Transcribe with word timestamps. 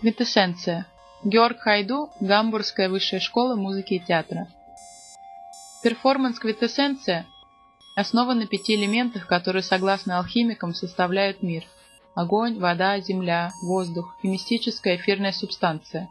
Квинтэссенция. 0.00 0.86
Георг 1.24 1.60
Хайду, 1.60 2.10
Гамбургская 2.20 2.90
высшая 2.90 3.18
школа 3.18 3.56
музыки 3.56 3.94
и 3.94 3.98
театра. 3.98 4.46
Перформанс 5.82 6.38
«Квинтэссенция» 6.38 7.26
основан 7.94 8.38
на 8.40 8.46
пяти 8.46 8.74
элементах, 8.74 9.26
которые, 9.26 9.62
согласно 9.62 10.18
алхимикам, 10.18 10.74
составляют 10.74 11.42
мир– 11.42 11.64
огонь, 12.14 12.58
вода, 12.58 13.00
земля, 13.00 13.52
воздух 13.62 14.16
и 14.22 14.28
мистическая 14.28 14.96
эфирная 14.96 15.32
субстанция. 15.32 16.10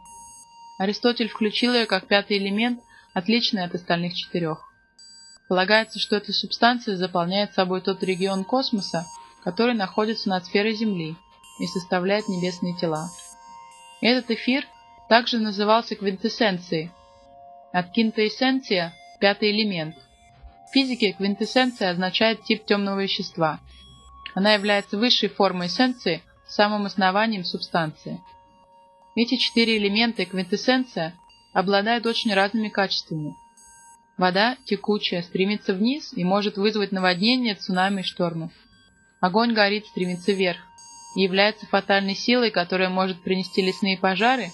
Аристотель 0.78 1.28
включил 1.28 1.72
ее 1.72 1.86
как 1.86 2.06
пятый 2.06 2.38
элемент, 2.38 2.80
отличный 3.14 3.64
от 3.64 3.74
остальных 3.74 4.14
четырех. 4.14 4.58
Полагается, 5.48 6.00
что 6.00 6.16
эта 6.16 6.32
субстанция 6.32 6.96
заполняет 6.96 7.54
собой 7.54 7.80
тот 7.80 8.02
регион 8.02 8.42
космоса, 8.42 9.06
который 9.44 9.74
находится 9.74 10.28
над 10.28 10.44
сферой 10.44 10.74
Земли 10.74 11.16
и 11.60 11.66
составляет 11.66 12.28
небесные 12.28 12.76
тела. 12.76 13.10
Этот 14.00 14.30
эфир 14.30 14.66
также 15.08 15.38
назывался 15.38 15.94
квинтэссенцией. 15.94 16.90
От 17.72 17.90
кинтоэссенция– 17.92 18.94
пятый 19.20 19.50
элемент. 19.50 19.96
В 20.68 20.72
физике 20.72 21.12
квинтэссенция 21.12 21.90
означает 21.90 22.42
тип 22.44 22.64
темного 22.64 23.00
вещества. 23.00 23.60
Она 24.34 24.54
является 24.54 24.98
высшей 24.98 25.28
формой 25.28 25.68
эссенции, 25.68 26.22
самым 26.46 26.86
основанием 26.86 27.44
субстанции. 27.44 28.20
Эти 29.14 29.36
четыре 29.36 29.78
элемента 29.78 30.24
квинтэссенция 30.24 31.14
обладают 31.52 32.06
очень 32.06 32.34
разными 32.34 32.68
качествами– 32.68 33.34
Вода, 34.16 34.56
текучая, 34.64 35.22
стремится 35.22 35.74
вниз 35.74 36.12
и 36.16 36.24
может 36.24 36.56
вызвать 36.56 36.90
наводнение, 36.90 37.54
цунами 37.54 38.00
и 38.00 38.04
штормы. 38.04 38.50
Огонь 39.20 39.52
горит, 39.52 39.86
стремится 39.86 40.32
вверх 40.32 40.58
является 41.22 41.66
фатальной 41.66 42.14
силой, 42.14 42.50
которая 42.50 42.88
может 42.88 43.22
принести 43.22 43.62
лесные 43.62 43.96
пожары 43.96 44.52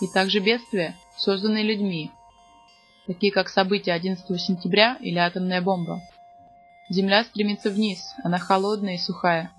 и 0.00 0.08
также 0.08 0.40
бедствия, 0.40 0.96
созданные 1.16 1.62
людьми, 1.62 2.10
такие 3.06 3.32
как 3.32 3.48
события 3.48 3.92
11 3.92 4.40
сентября 4.40 4.96
или 5.00 5.18
атомная 5.18 5.60
бомба. 5.60 6.02
Земля 6.88 7.22
стремится 7.24 7.70
вниз, 7.70 8.14
она 8.24 8.38
холодная 8.38 8.94
и 8.94 8.98
сухая. 8.98 9.52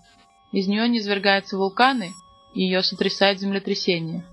Из 0.52 0.68
нее 0.68 0.88
низвергаются 0.90 1.58
вулканы, 1.58 2.12
и 2.54 2.64
ее 2.64 2.84
сотрясает 2.84 3.40
землетрясение. 3.40 4.26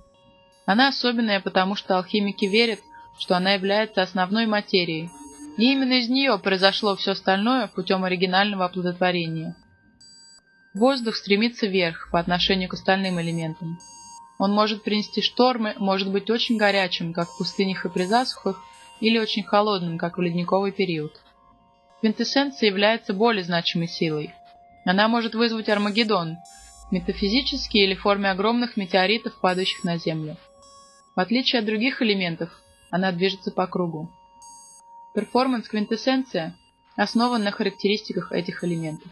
Она 0.67 0.89
особенная, 0.89 1.41
потому 1.41 1.77
что 1.77 1.97
алхимики 1.97 2.47
верят, 2.47 2.81
что 3.19 3.37
она 3.37 3.53
является 3.53 4.03
основной 4.03 4.47
материей, 4.47 5.11
и 5.57 5.73
именно 5.73 5.95
из 5.95 6.09
нее 6.09 6.39
произошло 6.39 6.97
все 6.97 7.13
остальное 7.13 7.69
путем 7.69 8.05
оригинального 8.05 8.65
оплодотворения. 8.65 9.57
Воздух 10.75 11.17
стремится 11.17 11.67
вверх 11.67 12.11
по 12.13 12.21
отношению 12.21 12.69
к 12.69 12.75
остальным 12.75 13.21
элементам. 13.21 13.79
Он 14.39 14.53
может 14.53 14.85
принести 14.85 15.23
штормы, 15.23 15.75
может 15.79 16.11
быть 16.13 16.31
очень 16.31 16.57
горячим, 16.57 17.13
как 17.13 17.29
в 17.29 17.39
пустынях 17.39 17.87
и 17.87 17.89
при 17.89 18.05
засухах, 18.05 18.63
или 19.01 19.19
очень 19.19 19.43
холодным, 19.43 19.99
как 19.99 20.19
в 20.19 20.21
ледниковый 20.21 20.73
период. 20.73 21.21
Квинтэссенция 22.01 22.69
является 22.69 23.13
более 23.13 23.43
значимой 23.43 23.89
силой. 23.89 24.33
Она 24.85 25.09
может 25.09 25.35
вызвать 25.35 25.69
Армагеддон, 25.69 26.37
метафизически 26.91 27.79
или 27.79 27.95
в 27.95 28.03
форме 28.03 28.31
огромных 28.31 28.77
метеоритов, 28.77 29.41
падающих 29.41 29.85
на 29.85 29.99
Землю. 29.99 30.37
В 31.17 31.21
отличие 31.21 31.61
от 31.61 31.67
других 31.67 32.01
элементов, 32.03 32.51
она 32.91 33.11
движется 33.11 33.51
по 33.51 33.67
кругу. 33.67 34.11
Перформанс-квинтэссенция 35.15 36.55
основан 36.95 37.43
на 37.43 37.51
характеристиках 37.51 38.31
этих 38.33 38.63
элементов. 38.63 39.11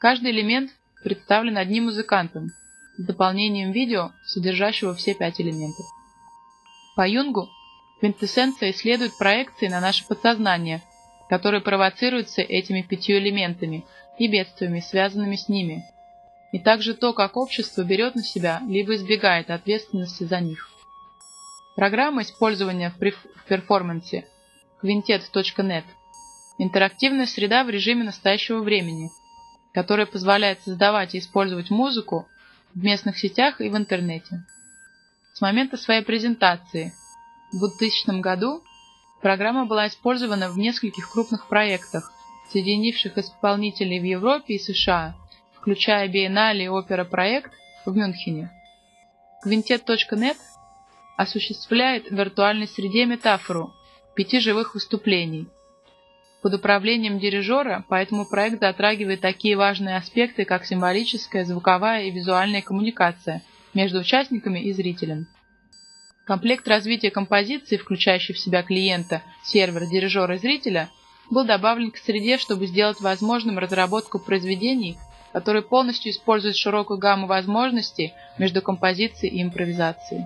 Каждый 0.00 0.30
элемент 0.30 0.70
представлен 1.04 1.58
одним 1.58 1.84
музыкантом 1.84 2.52
с 2.96 3.04
дополнением 3.04 3.70
видео, 3.70 4.12
содержащего 4.24 4.94
все 4.94 5.12
пять 5.12 5.42
элементов. 5.42 5.84
По 6.96 7.06
Юнгу 7.06 7.50
квинтэссенция 8.00 8.70
исследует 8.70 9.18
проекции 9.18 9.68
на 9.68 9.78
наше 9.78 10.06
подсознание, 10.06 10.82
которые 11.28 11.60
провоцируются 11.60 12.40
этими 12.40 12.80
пятью 12.80 13.18
элементами 13.18 13.84
и 14.18 14.26
бедствиями, 14.26 14.80
связанными 14.80 15.36
с 15.36 15.50
ними, 15.50 15.84
и 16.52 16.58
также 16.58 16.94
то, 16.94 17.12
как 17.12 17.36
общество 17.36 17.82
берет 17.82 18.14
на 18.14 18.22
себя 18.22 18.62
либо 18.66 18.94
избегает 18.94 19.50
ответственности 19.50 20.24
за 20.24 20.40
них. 20.40 20.70
Программа 21.76 22.22
использования 22.22 22.88
в 22.88 22.98
перформансе 23.46 24.26
quintet.net– 24.82 25.84
интерактивная 26.58 27.26
среда 27.26 27.64
в 27.64 27.68
режиме 27.68 28.04
настоящего 28.04 28.62
времени, 28.62 29.10
которая 29.72 30.06
позволяет 30.06 30.62
создавать 30.62 31.14
и 31.14 31.18
использовать 31.18 31.70
музыку 31.70 32.28
в 32.74 32.82
местных 32.82 33.18
сетях 33.18 33.60
и 33.60 33.68
в 33.68 33.76
интернете. 33.76 34.44
С 35.32 35.40
момента 35.40 35.76
своей 35.76 36.02
презентации 36.02 36.92
в 37.52 37.58
2000 37.58 38.20
году 38.20 38.62
программа 39.22 39.66
была 39.66 39.86
использована 39.88 40.50
в 40.50 40.58
нескольких 40.58 41.10
крупных 41.10 41.48
проектах, 41.48 42.12
соединивших 42.52 43.16
исполнителей 43.18 44.00
в 44.00 44.04
Европе 44.04 44.54
и 44.54 44.58
США, 44.58 45.14
включая 45.54 46.08
Биеннале 46.08 46.64
и 46.64 46.68
опера-проект 46.68 47.52
в 47.86 47.94
Мюнхене. 47.94 48.50
Quintet.net 49.44 50.36
осуществляет 51.16 52.10
в 52.10 52.14
виртуальной 52.14 52.66
среде 52.66 53.04
метафору 53.06 53.72
пяти 54.14 54.40
живых 54.40 54.74
выступлений. 54.74 55.46
Под 56.42 56.54
управлением 56.54 57.18
дирижера, 57.18 57.84
поэтому 57.88 58.24
проект 58.24 58.60
затрагивает 58.60 59.20
такие 59.20 59.56
важные 59.56 59.96
аспекты, 59.96 60.46
как 60.46 60.64
символическая, 60.64 61.44
звуковая 61.44 62.04
и 62.04 62.10
визуальная 62.10 62.62
коммуникация 62.62 63.42
между 63.74 63.98
участниками 63.98 64.58
и 64.58 64.72
зрителем. 64.72 65.26
Комплект 66.24 66.66
развития 66.66 67.10
композиции, 67.10 67.76
включающий 67.76 68.34
в 68.34 68.38
себя 68.38 68.62
клиента, 68.62 69.22
сервер, 69.44 69.86
дирижера 69.86 70.36
и 70.36 70.38
зрителя, 70.38 70.88
был 71.30 71.44
добавлен 71.44 71.90
к 71.90 71.98
среде, 71.98 72.38
чтобы 72.38 72.66
сделать 72.66 73.00
возможным 73.00 73.58
разработку 73.58 74.18
произведений, 74.18 74.96
которые 75.32 75.62
полностью 75.62 76.10
используют 76.10 76.56
широкую 76.56 76.98
гамму 76.98 77.26
возможностей 77.26 78.14
между 78.38 78.62
композицией 78.62 79.36
и 79.36 79.42
импровизацией. 79.42 80.24